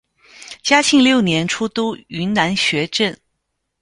[0.63, 3.15] 嘉庆六年出督云南学政。